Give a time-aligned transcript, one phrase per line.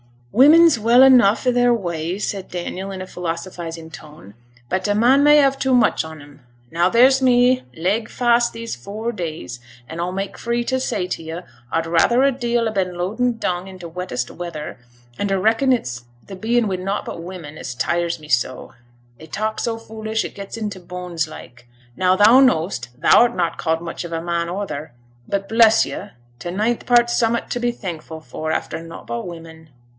[0.31, 4.33] 'Women's well enough i' their way,' said Daniel, in a philosophizing tone,
[4.69, 6.39] 'but a man may have too much on 'em.
[6.71, 9.59] Now there's me, leg fast these four days,
[9.89, 11.41] and a'll make free to say to yo',
[11.71, 14.79] a'd rather a deal ha' been loading dung i' t' wettest weather;
[15.19, 18.73] an' a reckon it's th' being wi' nought but women as tires me so:
[19.19, 21.67] they talk so foolish it gets int' t' bones like.
[21.95, 24.91] Now thou know'st thou'rt not called much of a man oather,
[25.27, 26.09] but bless yo',
[26.39, 29.69] t' ninth part's summut to be thankful for, after nought but women.